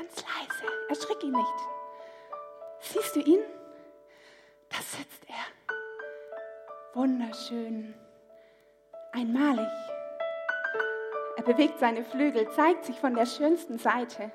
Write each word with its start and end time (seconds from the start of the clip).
ganz 0.00 0.16
leise. 0.16 0.72
Erschrick 0.88 1.22
ihn 1.22 1.32
nicht. 1.32 1.68
Siehst 2.80 3.16
du 3.16 3.20
ihn? 3.20 3.40
Da 4.70 4.76
sitzt 4.78 5.24
er. 5.28 5.74
Wunderschön. 6.94 7.94
Einmalig. 9.12 9.68
Er 11.36 11.42
bewegt 11.42 11.78
seine 11.78 12.04
Flügel, 12.04 12.50
zeigt 12.52 12.84
sich 12.84 12.98
von 12.98 13.14
der 13.14 13.26
schönsten 13.26 13.78
Seite. 13.78 14.30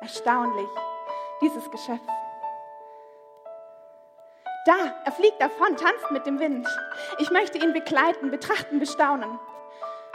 Erstaunlich, 0.00 0.68
dieses 1.40 1.70
Geschöpf. 1.70 2.00
Da, 4.66 5.02
er 5.04 5.12
fliegt 5.12 5.40
davon, 5.40 5.76
tanzt 5.76 6.10
mit 6.10 6.26
dem 6.26 6.38
Wind. 6.38 6.66
Ich 7.18 7.30
möchte 7.30 7.58
ihn 7.58 7.72
begleiten, 7.72 8.30
betrachten, 8.30 8.78
bestaunen. 8.78 9.38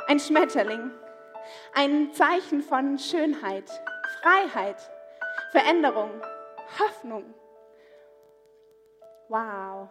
Ein 0.08 0.20
Schmetterling, 0.20 0.92
ein 1.76 2.14
Zeichen 2.14 2.64
von 2.64 2.98
Schönheit, 2.98 3.70
Freiheit, 4.22 4.92
Veränderung, 5.52 6.10
Hoffnung. 6.78 7.34
Wow. 9.30 9.90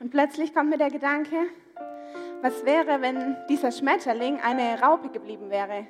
Und 0.00 0.10
plötzlich 0.10 0.54
kommt 0.54 0.70
mir 0.70 0.78
der 0.78 0.90
Gedanke, 0.90 1.36
was 2.40 2.64
wäre, 2.64 3.02
wenn 3.02 3.36
dieser 3.48 3.72
Schmetterling 3.72 4.40
eine 4.40 4.80
Raupe 4.80 5.10
geblieben 5.10 5.50
wäre? 5.50 5.86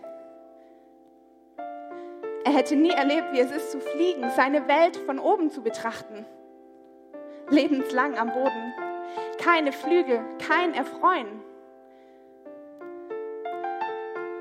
Er 2.44 2.52
hätte 2.52 2.74
nie 2.74 2.90
erlebt, 2.90 3.32
wie 3.32 3.40
es 3.40 3.50
ist 3.50 3.70
zu 3.72 3.80
fliegen, 3.80 4.30
seine 4.30 4.66
Welt 4.66 4.96
von 4.96 5.18
oben 5.18 5.50
zu 5.50 5.62
betrachten. 5.62 6.24
Lebenslang 7.50 8.18
am 8.18 8.32
Boden. 8.32 8.74
Keine 9.38 9.72
Flügel, 9.72 10.24
kein 10.38 10.74
Erfreuen. 10.74 11.42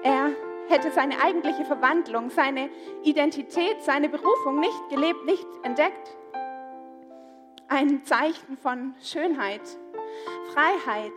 Er 0.04 0.30
hätte 0.78 0.92
seine 0.92 1.20
eigentliche 1.20 1.66
Verwandlung, 1.66 2.30
seine 2.30 2.70
Identität, 3.04 3.82
seine 3.82 4.10
Berufung 4.10 4.60
nicht 4.60 4.90
gelebt, 4.90 5.26
nicht 5.26 5.48
entdeckt. 5.64 6.16
Ein 7.68 8.06
Zeichen 8.06 8.58
von 8.62 8.94
Schönheit, 9.02 9.62
Freiheit, 10.54 11.14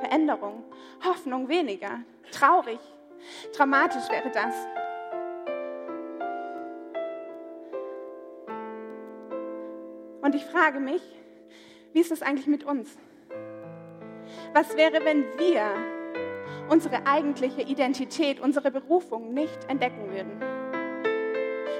Veränderung, 0.00 0.64
Hoffnung 1.04 1.48
weniger, 1.48 2.00
traurig, 2.32 2.80
dramatisch 3.56 4.10
wäre 4.10 4.30
das. 4.30 4.54
Und 10.20 10.34
ich 10.34 10.44
frage 10.46 10.80
mich, 10.80 11.02
wie 11.92 12.00
ist 12.00 12.10
es 12.10 12.22
eigentlich 12.22 12.48
mit 12.48 12.64
uns? 12.64 12.98
Was 14.52 14.76
wäre, 14.76 15.04
wenn 15.04 15.22
wir 15.38 15.62
unsere 16.68 17.06
eigentliche 17.06 17.62
Identität, 17.62 18.40
unsere 18.40 18.70
Berufung 18.70 19.34
nicht 19.34 19.58
entdecken 19.68 20.10
würden? 20.10 20.40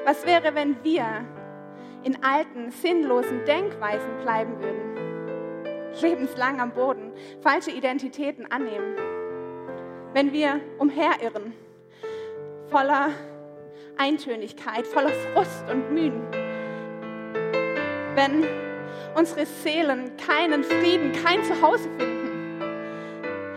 Was 0.04 0.26
wäre, 0.26 0.54
wenn 0.54 0.76
wir 0.84 1.24
in 2.02 2.22
alten, 2.22 2.70
sinnlosen 2.70 3.44
Denkweisen 3.46 4.18
bleiben 4.22 4.60
würden? 4.60 4.94
Lebenslang 6.00 6.60
am 6.60 6.72
Boden, 6.72 7.12
falsche 7.40 7.70
Identitäten 7.70 8.50
annehmen? 8.50 8.96
Wenn 10.12 10.32
wir 10.32 10.60
umherirren, 10.78 11.54
voller 12.68 13.10
Eintönigkeit, 13.96 14.86
voller 14.86 15.10
Frust 15.10 15.64
und 15.70 15.92
Mühen? 15.92 16.22
Wenn 18.14 18.44
unsere 19.16 19.46
Seelen 19.46 20.16
keinen 20.16 20.62
Frieden, 20.62 21.12
kein 21.12 21.42
Zuhause 21.44 21.88
finden? 21.98 22.23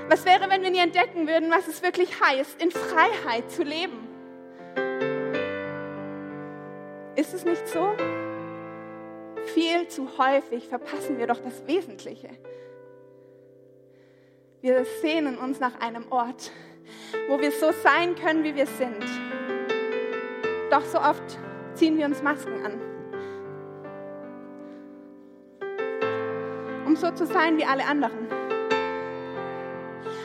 Was 0.10 0.24
wäre, 0.26 0.50
wenn 0.50 0.62
wir 0.62 0.70
nie 0.70 0.80
entdecken 0.80 1.28
würden, 1.28 1.52
was 1.52 1.68
es 1.68 1.84
wirklich 1.84 2.22
heißt, 2.22 2.62
in 2.62 2.72
Freiheit 2.72 3.52
zu 3.52 3.64
leben? 3.64 4.08
Ist 7.16 7.34
es 7.34 7.44
nicht 7.44 7.68
so? 7.68 7.94
Viel 9.54 9.88
zu 9.90 10.18
häufig 10.18 10.68
verpassen 10.70 11.18
wir 11.18 11.28
doch 11.28 11.40
das 11.40 11.68
Wesentliche. 11.68 12.30
Wir 14.62 14.86
sehnen 15.02 15.38
uns 15.38 15.60
nach 15.60 15.80
einem 15.82 16.10
Ort, 16.10 16.52
wo 17.28 17.40
wir 17.42 17.52
so 17.52 17.72
sein 17.84 18.16
können, 18.16 18.46
wie 18.46 18.56
wir 18.56 18.66
sind. 18.66 19.04
Doch 20.72 20.86
so 20.86 21.00
oft 21.00 21.38
ziehen 21.74 21.98
wir 21.98 22.06
uns 22.06 22.24
Masken 22.24 22.66
an. 22.66 22.82
Um 26.86 26.96
so 26.96 27.12
zu 27.12 27.26
sein 27.26 27.58
wie 27.58 27.66
alle 27.66 27.86
anderen 27.86 28.47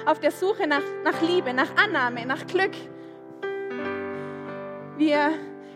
auf 0.07 0.21
der 0.21 0.31
Suche 0.31 0.67
nach, 0.67 0.83
nach 1.05 1.21
Liebe, 1.23 1.53
nach 1.53 1.69
Annahme, 1.77 2.27
nach 2.27 2.47
Glück. 2.47 2.73
Wir, 4.97 5.33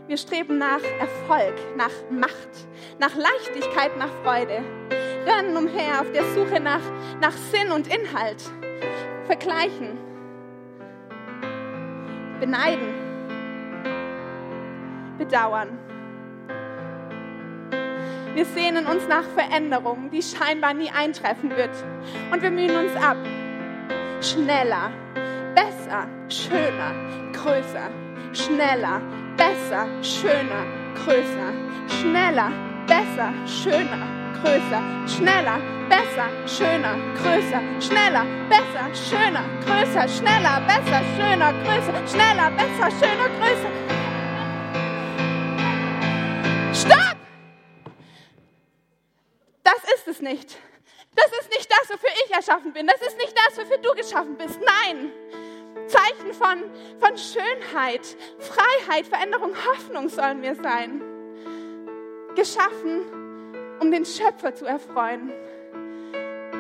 wir 0.07 0.17
streben 0.17 0.59
nach 0.59 0.83
Erfolg, 1.01 1.55
nach 1.77 1.91
Macht, 2.11 2.51
nach 2.99 3.15
Leichtigkeit, 3.15 3.97
nach 3.97 4.11
Freude. 4.23 4.63
Rennen 5.27 5.57
umher 5.57 6.01
auf 6.01 6.11
der 6.13 6.25
Suche 6.35 6.61
nach, 6.61 6.81
nach 7.21 7.33
Sinn 7.33 7.73
und 7.73 7.89
Inhalt. 7.89 8.43
Vergleichen. 9.27 9.99
Beneiden. 12.39 12.95
Bedauern. 15.19 15.79
Wir 18.35 18.45
sehnen 18.45 18.87
uns 18.87 19.09
nach 19.09 19.25
Veränderung, 19.25 20.11
die 20.11 20.23
scheinbar 20.23 20.75
nie 20.75 20.91
eintreffen 20.91 21.57
wird. 21.57 21.71
Und 22.31 22.43
wir 22.43 22.51
mühen 22.51 22.77
uns 22.77 22.95
ab 22.97 23.17
schneller, 24.27 24.91
besser, 25.55 26.09
schöner, 26.29 26.93
größer, 27.33 27.91
schneller, 28.33 29.01
besser, 29.37 29.87
schöner, 30.03 30.65
größer, 30.97 31.53
schneller, 31.89 32.51
besser, 32.89 33.33
schöner, 33.47 34.07
größer, 34.41 34.83
schneller, 35.07 35.61
besser, 35.89 36.29
schöner, 36.47 36.97
größer, 37.15 37.63
schneller, 37.81 38.27
besser, 38.49 38.87
schöner, 38.95 39.45
größer, 39.65 40.09
schneller, 40.09 40.61
besser, 40.67 41.03
schöner, 41.17 41.53
größer, 41.63 42.09
schneller, 42.09 42.51
besser, 42.51 42.91
schöner, 42.99 43.29
größer. 43.39 43.73
Stopp! 46.75 47.17
Das 49.63 49.81
ist 49.95 50.09
es 50.09 50.21
nicht. 50.21 50.59
Das 51.15 51.31
ist 51.41 51.46
erschaffen 52.47 52.73
bin. 52.73 52.87
Das 52.87 53.01
ist 53.07 53.17
nicht 53.19 53.35
das, 53.37 53.59
wofür 53.59 53.79
du 53.79 53.95
geschaffen 53.95 54.37
bist. 54.37 54.61
Nein. 54.61 55.13
Zeichen 55.87 56.33
von, 56.33 56.65
von 56.99 57.17
Schönheit, 57.17 58.17
Freiheit, 58.39 59.07
Veränderung, 59.07 59.53
Hoffnung 59.71 60.09
sollen 60.09 60.43
wir 60.43 60.55
sein. 60.55 61.01
Geschaffen, 62.35 63.03
um 63.81 63.91
den 63.91 64.05
Schöpfer 64.05 64.55
zu 64.55 64.67
erfreuen. 64.67 65.33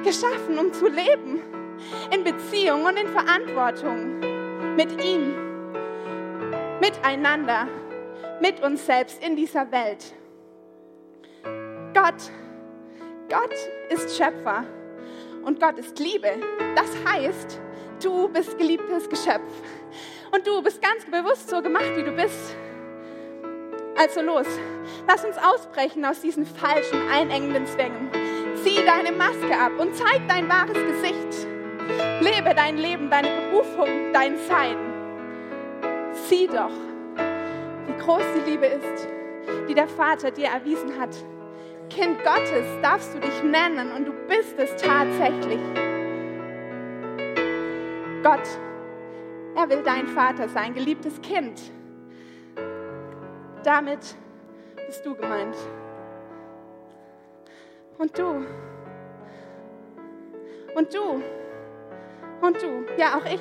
Geschaffen, 0.04 0.58
um 0.58 0.72
zu 0.72 0.88
leben. 0.88 1.42
In 2.10 2.24
Beziehung 2.24 2.84
und 2.84 2.96
in 2.96 3.08
Verantwortung. 3.08 4.20
Mit 4.76 5.02
ihm. 5.02 5.34
Miteinander. 6.80 7.68
Mit 8.40 8.62
uns 8.62 8.86
selbst 8.86 9.22
in 9.22 9.34
dieser 9.36 9.70
Welt. 9.72 10.14
Gott 11.94 12.30
Gott 13.28 13.54
ist 13.90 14.16
Schöpfer 14.16 14.64
und 15.46 15.60
Gott 15.60 15.78
ist 15.78 15.98
Liebe. 15.98 16.28
Das 16.74 16.90
heißt, 17.08 17.58
du 18.02 18.28
bist 18.28 18.58
geliebtes 18.58 19.08
Geschöpf 19.08 19.50
und 20.32 20.46
du 20.46 20.60
bist 20.60 20.82
ganz 20.82 21.04
bewusst 21.06 21.48
so 21.48 21.62
gemacht, 21.62 21.92
wie 21.94 22.02
du 22.02 22.12
bist. 22.12 22.54
Also 23.96 24.20
los, 24.20 24.46
lass 25.08 25.24
uns 25.24 25.38
ausbrechen 25.38 26.04
aus 26.04 26.20
diesen 26.20 26.44
falschen, 26.44 27.08
einengenden 27.08 27.64
Zwängen. 27.66 28.10
Zieh 28.62 28.84
deine 28.84 29.12
Maske 29.16 29.56
ab 29.58 29.72
und 29.78 29.94
zeig 29.96 30.28
dein 30.28 30.48
wahres 30.48 30.74
Gesicht. 30.74 31.46
Lebe 32.20 32.52
dein 32.54 32.76
Leben, 32.76 33.08
deine 33.08 33.28
Berufung, 33.50 34.12
dein 34.12 34.36
Sein. 34.48 34.76
Sieh 36.28 36.48
doch, 36.48 36.72
wie 37.86 38.02
groß 38.02 38.24
die 38.34 38.50
Liebe 38.50 38.66
ist, 38.66 39.08
die 39.68 39.74
der 39.74 39.86
Vater 39.86 40.32
dir 40.32 40.48
erwiesen 40.48 40.98
hat. 40.98 41.16
Kind 41.90 42.22
Gottes 42.24 42.66
darfst 42.82 43.14
du 43.14 43.20
dich 43.20 43.42
nennen 43.42 43.92
und 43.92 44.06
du 44.06 44.12
bist 44.28 44.58
es 44.58 44.70
tatsächlich. 44.76 45.60
Gott, 48.22 48.48
er 49.54 49.70
will 49.70 49.82
dein 49.84 50.06
Vater 50.08 50.48
sein, 50.48 50.74
geliebtes 50.74 51.20
Kind. 51.22 51.72
Damit 53.62 54.16
bist 54.86 55.04
du 55.06 55.14
gemeint. 55.14 55.56
Und 57.98 58.18
du. 58.18 58.44
Und 60.74 60.94
du. 60.94 61.22
Und 62.42 62.62
du. 62.62 62.84
Ja, 62.96 63.16
auch 63.16 63.24
ich. 63.24 63.40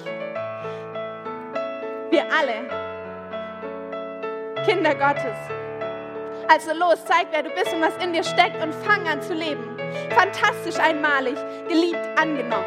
Wir 2.09 2.25
alle. 2.31 2.85
Kinder 4.65 4.95
Gottes. 4.95 5.64
Also 6.47 6.73
los, 6.73 7.03
zeig, 7.05 7.27
wer 7.31 7.43
du 7.43 7.49
bist 7.49 7.73
und 7.73 7.81
was 7.81 7.97
in 8.03 8.13
dir 8.13 8.23
steckt 8.23 8.61
und 8.61 8.73
fang 8.73 9.07
an 9.07 9.21
zu 9.21 9.33
leben. 9.33 9.77
Fantastisch, 10.11 10.77
einmalig, 10.79 11.35
geliebt, 11.67 12.07
angenommen. 12.17 12.65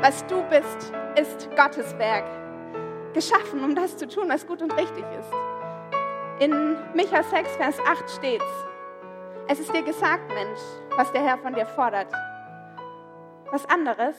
Was 0.00 0.24
du 0.26 0.42
bist, 0.44 0.92
ist 1.16 1.48
Gottes 1.56 1.98
Werk, 1.98 2.24
geschaffen, 3.14 3.64
um 3.64 3.74
das 3.74 3.96
zu 3.96 4.06
tun, 4.06 4.28
was 4.28 4.46
gut 4.46 4.62
und 4.62 4.72
richtig 4.78 5.04
ist. 5.18 5.32
In 6.38 6.76
Micha 6.94 7.24
6, 7.24 7.56
Vers 7.56 7.80
8 7.84 8.08
steht's, 8.10 8.44
es 9.48 9.58
ist 9.58 9.74
dir 9.74 9.82
gesagt, 9.82 10.28
Mensch, 10.28 10.60
was 10.96 11.10
der 11.12 11.22
Herr 11.22 11.38
von 11.38 11.54
dir 11.54 11.66
fordert. 11.66 12.12
Was 13.50 13.64
anderes 13.66 14.14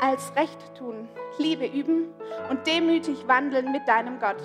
als 0.00 0.34
Recht 0.36 0.74
tun, 0.76 1.08
Liebe 1.38 1.66
üben 1.66 2.14
und 2.48 2.66
demütig 2.66 3.26
wandeln 3.28 3.72
mit 3.72 3.86
deinem 3.86 4.18
Gott. 4.20 4.40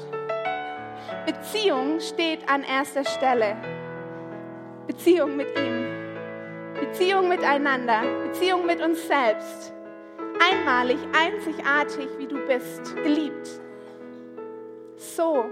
Beziehung 1.26 2.00
steht 2.00 2.48
an 2.50 2.64
erster 2.64 3.06
Stelle. 3.06 3.56
Beziehung 4.88 5.36
mit 5.36 5.48
ihm. 5.58 5.88
Beziehung 6.80 7.30
miteinander. 7.30 8.02
Beziehung 8.24 8.66
mit 8.66 8.82
uns 8.82 9.08
selbst. 9.08 9.74
Einmalig, 10.40 10.98
einzigartig, 11.14 12.08
wie 12.18 12.28
du 12.28 12.38
bist, 12.48 12.96
geliebt. 12.96 13.62
So 14.96 15.46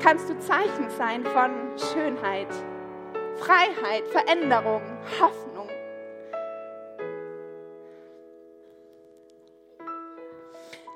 kannst 0.00 0.28
du 0.28 0.38
Zeichen 0.38 0.88
sein 0.90 1.24
von 1.24 1.50
Schönheit, 1.78 2.48
Freiheit, 3.36 4.06
Veränderung, 4.08 4.82
Hoffnung. 5.20 5.68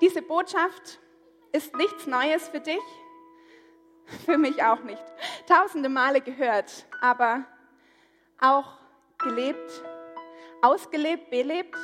Diese 0.00 0.22
Botschaft 0.22 1.00
ist 1.52 1.74
nichts 1.76 2.06
Neues 2.06 2.48
für 2.48 2.60
dich, 2.60 2.78
für 4.24 4.38
mich 4.38 4.62
auch 4.62 4.82
nicht. 4.82 5.02
Tausende 5.46 5.88
Male 5.88 6.20
gehört, 6.20 6.86
aber 7.00 7.44
auch 8.40 8.78
gelebt, 9.18 9.82
ausgelebt, 10.62 11.30
belebt. 11.30 11.76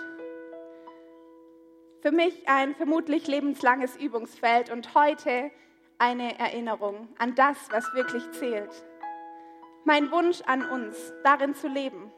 Für 2.00 2.12
mich 2.12 2.48
ein 2.48 2.74
vermutlich 2.74 3.26
lebenslanges 3.26 3.96
Übungsfeld 3.96 4.70
und 4.70 4.94
heute 4.94 5.50
eine 5.98 6.38
Erinnerung 6.38 7.08
an 7.18 7.34
das, 7.34 7.56
was 7.70 7.92
wirklich 7.94 8.30
zählt. 8.32 8.70
Mein 9.84 10.10
Wunsch 10.10 10.40
an 10.42 10.68
uns, 10.68 11.12
darin 11.22 11.54
zu 11.54 11.68
leben. 11.68 12.12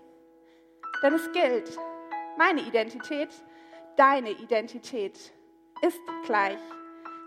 Denn 1.03 1.15
es 1.15 1.31
gilt, 1.33 1.77
meine 2.37 2.63
Identität, 2.63 3.31
deine 3.97 4.31
Identität 4.31 5.33
ist 5.83 6.01
gleich 6.25 6.59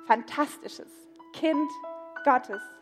fantastisches 0.06 0.92
Kind 1.34 1.72
Gottes. 2.24 2.79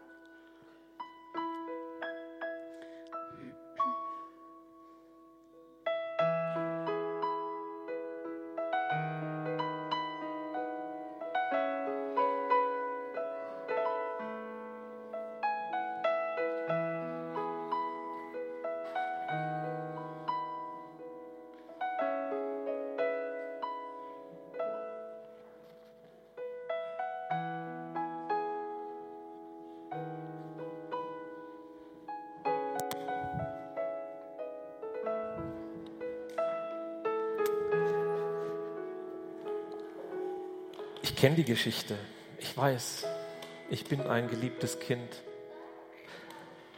Kenne 41.17 41.35
die 41.35 41.43
Geschichte. 41.43 41.95
Ich 42.39 42.55
weiß, 42.55 43.05
ich 43.69 43.85
bin 43.85 44.01
ein 44.01 44.29
geliebtes 44.29 44.79
Kind. 44.79 45.21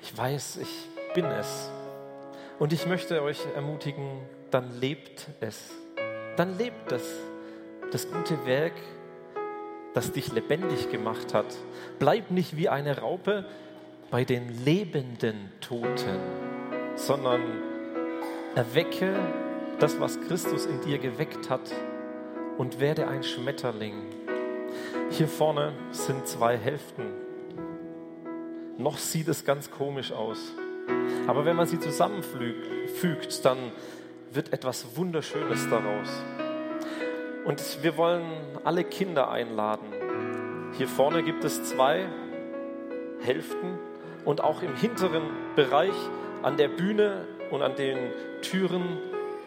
Ich 0.01 0.17
weiß, 0.17 0.57
ich 0.57 1.13
bin 1.13 1.25
es. 1.25 1.69
Und 2.57 2.73
ich 2.73 2.85
möchte 2.85 3.21
euch 3.21 3.39
ermutigen, 3.55 4.21
dann 4.49 4.79
lebt 4.79 5.27
es. 5.41 5.71
Dann 6.37 6.57
lebt 6.57 6.91
es. 6.91 7.03
Das 7.91 8.09
gute 8.09 8.45
Werk, 8.45 8.73
das 9.93 10.11
dich 10.11 10.31
lebendig 10.31 10.89
gemacht 10.89 11.33
hat. 11.33 11.57
Bleib 11.99 12.31
nicht 12.31 12.55
wie 12.55 12.69
eine 12.69 12.99
Raupe 12.99 13.45
bei 14.09 14.23
den 14.23 14.63
lebenden 14.63 15.51
Toten, 15.59 16.19
sondern 16.95 17.41
erwecke 18.55 19.13
das, 19.79 19.99
was 19.99 20.19
Christus 20.21 20.65
in 20.65 20.81
dir 20.81 20.97
geweckt 20.97 21.49
hat 21.49 21.71
und 22.59 22.81
werde 22.81 23.07
ein 23.07 23.23
Schmetterling. 23.23 24.03
Hier 25.11 25.29
vorne 25.29 25.71
sind 25.91 26.27
zwei 26.27 26.57
Hälften. 26.57 27.05
Noch 28.77 28.97
sieht 28.97 29.29
es 29.29 29.45
ganz 29.45 29.71
komisch 29.71 30.11
aus. 30.11 30.37
Aber 31.25 31.45
wenn 31.45 31.55
man 31.55 31.67
sie 31.67 31.79
zusammenfügt, 31.79 33.45
dann 33.45 33.71
wird 34.33 34.51
etwas 34.51 34.97
Wunderschönes 34.97 35.69
daraus. 35.69 36.09
Und 37.45 37.81
wir 37.81 37.95
wollen 37.95 38.25
alle 38.65 38.83
Kinder 38.83 39.31
einladen. 39.31 39.93
Hier 40.77 40.89
vorne 40.89 41.23
gibt 41.23 41.45
es 41.45 41.63
zwei 41.63 42.09
Hälften 43.21 43.79
und 44.25 44.41
auch 44.41 44.61
im 44.63 44.75
hinteren 44.75 45.23
Bereich 45.55 45.95
an 46.43 46.57
der 46.57 46.67
Bühne 46.67 47.25
und 47.51 47.61
an 47.61 47.77
den 47.77 47.97
Türen 48.41 48.97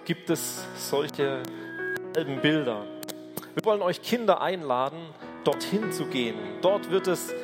gibt 0.07 0.31
es 0.31 0.67
solche 0.77 1.43
halben 2.17 2.41
Bilder. 2.41 2.87
Wir 3.55 3.65
wollen 3.67 3.83
euch 3.83 4.01
Kinder 4.01 4.41
einladen, 4.41 4.99
dorthin 5.45 5.93
zu 5.93 6.07
gehen. 6.07 6.37
Dort 6.63 6.91
wird 6.91 7.07
es 7.07 7.35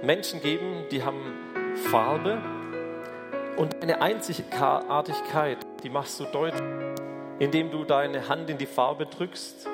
Menschen 0.00 0.40
geben, 0.40 0.84
die 0.92 1.02
haben 1.02 1.20
Farbe 1.90 2.40
und 3.56 3.82
eine 3.82 4.00
Einzigartigkeit, 4.00 5.58
die 5.82 5.90
machst 5.90 6.20
du 6.20 6.24
deutlich, 6.26 6.62
indem 7.40 7.72
du 7.72 7.82
deine 7.82 8.28
Hand 8.28 8.48
in 8.48 8.58
die 8.58 8.66
Farbe 8.66 9.06
drückst, 9.06 9.68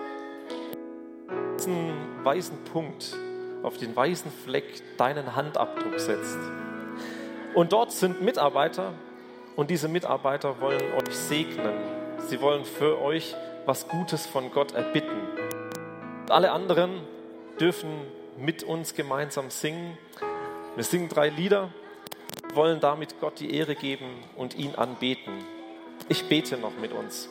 diesen 1.58 2.24
weißen 2.24 2.64
Punkt 2.72 3.14
auf 3.62 3.76
den 3.76 3.94
weißen 3.94 4.30
Fleck 4.30 4.82
deinen 4.96 5.36
Handabdruck 5.36 6.00
setzt. 6.00 6.38
Und 7.54 7.72
dort 7.72 7.92
sind 7.92 8.22
Mitarbeiter 8.22 8.94
und 9.56 9.68
diese 9.68 9.88
Mitarbeiter 9.88 10.58
wollen 10.58 10.82
euch 10.94 11.14
segnen. 11.14 11.74
Sie 12.28 12.40
wollen 12.40 12.64
für 12.64 12.98
euch 13.02 13.36
was 13.66 13.88
Gutes 13.88 14.26
von 14.26 14.50
Gott 14.50 14.72
erbitten. 14.72 15.45
Alle 16.28 16.50
anderen 16.50 17.02
dürfen 17.60 17.88
mit 18.36 18.64
uns 18.64 18.94
gemeinsam 18.94 19.50
singen. 19.50 19.96
Wir 20.74 20.82
singen 20.82 21.08
drei 21.08 21.28
Lieder, 21.28 21.72
wollen 22.52 22.80
damit 22.80 23.20
Gott 23.20 23.38
die 23.38 23.54
Ehre 23.54 23.76
geben 23.76 24.24
und 24.34 24.56
ihn 24.56 24.74
anbeten. 24.74 25.44
Ich 26.08 26.28
bete 26.28 26.56
noch 26.56 26.76
mit 26.80 26.92
uns. 26.92 27.28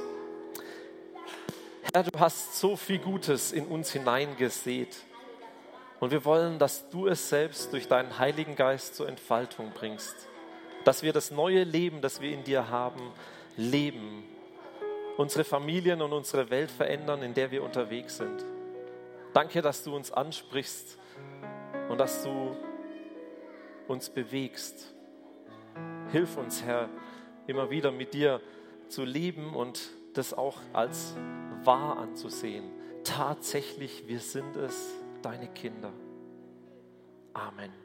Herr, 1.94 2.04
du 2.04 2.18
hast 2.18 2.58
so 2.58 2.78
viel 2.78 3.00
Gutes 3.00 3.52
in 3.52 3.68
uns 3.68 3.92
hineingesät. 3.92 4.96
Und 6.00 6.12
wir 6.12 6.24
wollen, 6.24 6.58
dass 6.58 6.90
du 6.90 7.08
es 7.08 7.28
selbst 7.28 7.74
durch 7.74 7.90
deinen 7.90 8.18
Heiligen 8.18 8.56
Geist 8.56 8.96
zur 8.96 9.10
Entfaltung 9.10 9.72
bringst. 9.74 10.16
Dass 10.86 11.04
wir 11.04 11.12
das 11.12 11.32
neue 11.32 11.66
Leben, 11.66 12.00
das 12.00 12.22
wir 12.22 12.32
in 12.32 12.46
dir 12.46 12.70
haben, 12.70 13.12
leben. 13.58 14.24
Unsere 15.18 15.44
Familien 15.44 16.02
und 16.02 16.14
unsere 16.14 16.50
Welt 16.50 16.72
verändern, 16.72 17.24
in 17.24 17.34
der 17.34 17.52
wir 17.52 17.62
unterwegs 17.62 18.18
sind. 18.18 18.55
Danke, 19.36 19.62
dass 19.62 19.84
du 19.84 19.94
uns 19.94 20.14
ansprichst 20.14 20.98
und 21.90 21.98
dass 21.98 22.24
du 22.24 22.56
uns 23.86 24.10
bewegst. 24.10 24.96
Hilf 26.14 26.38
uns, 26.38 26.64
Herr, 26.64 26.88
immer 27.46 27.70
wieder 27.70 27.92
mit 27.92 28.14
dir 28.14 28.40
zu 28.88 29.04
leben 29.04 29.54
und 29.54 29.90
das 30.14 30.34
auch 30.34 30.62
als 30.72 31.18
wahr 31.66 31.98
anzusehen. 31.98 32.72
Tatsächlich, 33.04 34.08
wir 34.08 34.22
sind 34.22 34.56
es, 34.56 34.94
deine 35.22 35.50
Kinder. 35.50 35.92
Amen. 37.34 37.85